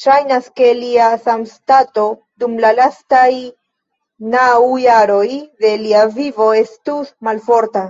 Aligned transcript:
Ŝajnas, 0.00 0.44
ke 0.58 0.66
lia 0.80 1.06
sanstato 1.22 2.04
dum 2.42 2.52
la 2.64 2.68
lastaj 2.80 3.30
naŭ 4.34 4.44
jaroj 4.82 5.26
de 5.64 5.72
lia 5.86 6.04
vivo 6.20 6.48
estus 6.60 7.10
malforta. 7.30 7.84